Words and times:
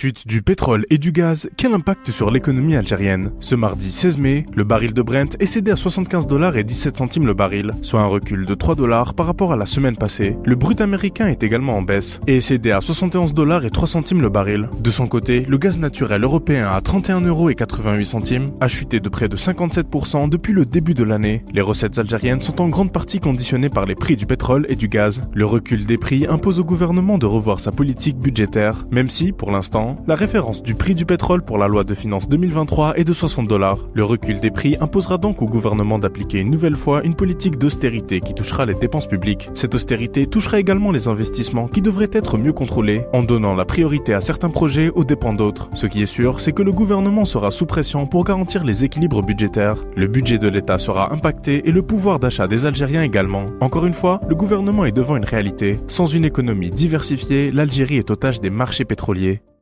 Chute 0.00 0.26
du 0.26 0.40
pétrole 0.40 0.86
et 0.88 0.96
du 0.96 1.12
gaz, 1.12 1.50
quel 1.58 1.74
impact 1.74 2.10
sur 2.10 2.30
l'économie 2.30 2.74
algérienne? 2.74 3.32
Ce 3.38 3.54
mardi 3.54 3.90
16 3.90 4.16
mai, 4.16 4.46
le 4.54 4.64
baril 4.64 4.94
de 4.94 5.02
Brent 5.02 5.36
est 5.38 5.44
cédé 5.44 5.72
à 5.72 5.76
75 5.76 6.26
dollars 6.26 6.56
et 6.56 6.64
17 6.64 6.96
centimes 6.96 7.26
le 7.26 7.34
baril, 7.34 7.74
soit 7.82 8.00
un 8.00 8.06
recul 8.06 8.46
de 8.46 8.54
3 8.54 8.76
dollars 8.76 9.12
par 9.12 9.26
rapport 9.26 9.52
à 9.52 9.56
la 9.56 9.66
semaine 9.66 9.98
passée. 9.98 10.38
Le 10.46 10.54
brut 10.54 10.80
américain 10.80 11.26
est 11.26 11.42
également 11.42 11.76
en 11.76 11.82
baisse 11.82 12.18
et 12.26 12.38
est 12.38 12.40
cédé 12.40 12.70
à 12.70 12.80
71 12.80 13.34
dollars 13.34 13.66
et 13.66 13.68
3 13.68 13.88
centimes 13.88 14.22
le 14.22 14.30
baril. 14.30 14.70
De 14.80 14.90
son 14.90 15.06
côté, 15.06 15.44
le 15.46 15.58
gaz 15.58 15.78
naturel 15.78 16.24
européen 16.24 16.70
à 16.72 16.80
31 16.80 17.20
euros 17.20 17.50
et 17.50 17.54
88 17.54 18.06
centimes 18.06 18.52
a 18.62 18.68
chuté 18.68 19.00
de 19.00 19.08
près 19.10 19.28
de 19.28 19.36
57% 19.36 20.30
depuis 20.30 20.54
le 20.54 20.64
début 20.64 20.94
de 20.94 21.04
l'année. 21.04 21.44
Les 21.52 21.60
recettes 21.60 21.98
algériennes 21.98 22.40
sont 22.40 22.62
en 22.62 22.70
grande 22.70 22.90
partie 22.90 23.20
conditionnées 23.20 23.68
par 23.68 23.84
les 23.84 23.96
prix 23.96 24.16
du 24.16 24.24
pétrole 24.24 24.64
et 24.70 24.76
du 24.76 24.88
gaz. 24.88 25.24
Le 25.34 25.44
recul 25.44 25.84
des 25.84 25.98
prix 25.98 26.24
impose 26.26 26.58
au 26.58 26.64
gouvernement 26.64 27.18
de 27.18 27.26
revoir 27.26 27.60
sa 27.60 27.70
politique 27.70 28.16
budgétaire, 28.16 28.86
même 28.90 29.10
si, 29.10 29.32
pour 29.32 29.50
l'instant, 29.50 29.89
la 30.06 30.14
référence 30.14 30.62
du 30.62 30.74
prix 30.74 30.94
du 30.94 31.06
pétrole 31.06 31.42
pour 31.42 31.58
la 31.58 31.68
loi 31.68 31.84
de 31.84 31.94
finances 31.94 32.28
2023 32.28 32.94
est 32.96 33.04
de 33.04 33.12
60 33.12 33.48
dollars. 33.48 33.78
Le 33.94 34.04
recul 34.04 34.40
des 34.40 34.50
prix 34.50 34.76
imposera 34.80 35.18
donc 35.18 35.42
au 35.42 35.46
gouvernement 35.46 35.98
d'appliquer 35.98 36.38
une 36.38 36.50
nouvelle 36.50 36.76
fois 36.76 37.02
une 37.04 37.14
politique 37.14 37.58
d'austérité 37.58 38.20
qui 38.20 38.34
touchera 38.34 38.66
les 38.66 38.74
dépenses 38.74 39.06
publiques. 39.06 39.50
Cette 39.54 39.74
austérité 39.74 40.26
touchera 40.26 40.58
également 40.58 40.92
les 40.92 41.08
investissements 41.08 41.68
qui 41.68 41.82
devraient 41.82 42.10
être 42.12 42.38
mieux 42.38 42.52
contrôlés 42.52 43.04
en 43.12 43.22
donnant 43.22 43.54
la 43.54 43.64
priorité 43.64 44.14
à 44.14 44.20
certains 44.20 44.50
projets 44.50 44.90
aux 44.90 45.04
dépens 45.04 45.34
d'autres. 45.34 45.70
Ce 45.74 45.86
qui 45.86 46.02
est 46.02 46.06
sûr, 46.06 46.40
c'est 46.40 46.52
que 46.52 46.62
le 46.62 46.72
gouvernement 46.72 47.24
sera 47.24 47.50
sous 47.50 47.66
pression 47.66 48.06
pour 48.06 48.24
garantir 48.24 48.64
les 48.64 48.84
équilibres 48.84 49.22
budgétaires. 49.22 49.76
Le 49.96 50.06
budget 50.06 50.38
de 50.38 50.48
l'État 50.48 50.78
sera 50.78 51.12
impacté 51.12 51.68
et 51.68 51.72
le 51.72 51.82
pouvoir 51.82 52.18
d'achat 52.18 52.46
des 52.46 52.66
Algériens 52.66 53.02
également. 53.02 53.46
Encore 53.60 53.86
une 53.86 53.94
fois, 53.94 54.20
le 54.28 54.34
gouvernement 54.34 54.84
est 54.84 54.92
devant 54.92 55.16
une 55.16 55.24
réalité. 55.24 55.78
Sans 55.86 56.06
une 56.06 56.24
économie 56.24 56.70
diversifiée, 56.70 57.50
l'Algérie 57.50 57.96
est 57.96 58.10
otage 58.10 58.40
des 58.40 58.50
marchés 58.50 58.84
pétroliers. 58.84 59.40